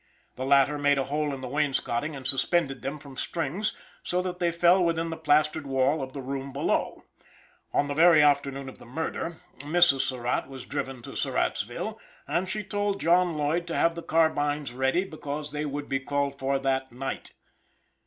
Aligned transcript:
The 0.35 0.47
latter 0.47 0.79
made 0.79 0.97
a 0.97 1.03
hole 1.03 1.31
in 1.31 1.41
the 1.41 1.47
wainscotting 1.47 2.15
and 2.15 2.25
suspended 2.25 2.81
them 2.81 2.97
from 2.97 3.15
strings, 3.15 3.77
so 4.01 4.19
that 4.23 4.39
they 4.39 4.51
fell 4.51 4.83
within 4.83 5.11
the 5.11 5.15
plastered 5.15 5.67
wall 5.67 6.01
of 6.01 6.13
the 6.13 6.23
room 6.23 6.51
below. 6.51 7.03
On 7.71 7.87
the 7.87 7.93
very 7.93 8.19
afternoon 8.19 8.67
of 8.67 8.79
the 8.79 8.85
murder, 8.87 9.35
Mrs. 9.59 10.01
Surratt 10.01 10.47
was 10.49 10.65
driven 10.65 11.03
to 11.03 11.11
Surrattsville, 11.15 11.99
and 12.27 12.49
she 12.49 12.63
told 12.63 12.99
John 12.99 13.37
Lloyd 13.37 13.67
to 13.67 13.75
have 13.77 13.93
the 13.93 14.01
carbines 14.01 14.73
ready 14.73 15.03
because 15.05 15.51
they 15.51 15.65
would 15.65 15.87
be 15.87 15.99
called 15.99 16.39
for 16.39 16.57
that 16.57 16.91
night. 16.91 17.33